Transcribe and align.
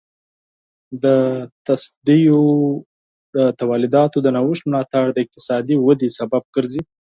د 1.03 1.05
تصدیو 1.67 2.41
د 3.35 3.37
تولیداتو 3.61 4.17
د 4.23 4.27
نوښت 4.37 4.63
ملاتړ 4.71 5.05
د 5.11 5.17
اقتصادي 5.25 5.75
ودې 5.79 6.09
سبب 6.19 6.43
ګرځي. 6.55 6.81